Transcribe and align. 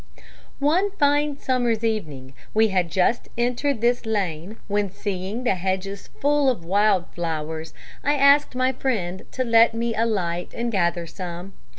"One 0.57 0.89
fine 0.97 1.37
summer's 1.37 1.83
evening 1.83 2.33
we 2.55 2.69
had 2.69 2.89
just 2.89 3.27
entered 3.37 3.81
this 3.81 4.03
lane 4.07 4.57
when, 4.67 4.89
seeing 4.89 5.43
the 5.43 5.53
hedges 5.53 6.07
full 6.19 6.49
of 6.49 6.65
wild 6.65 7.05
flowers, 7.13 7.71
I 8.03 8.15
asked 8.15 8.55
my 8.55 8.71
friend 8.71 9.25
to 9.31 9.43
let 9.43 9.75
me 9.75 9.93
alight 9.93 10.55
and 10.55 10.71
gather 10.71 11.05
some. 11.05 11.53